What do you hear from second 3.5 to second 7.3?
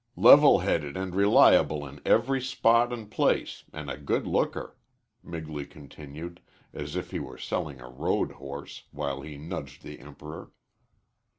an' a good looker," Migley continued, as if he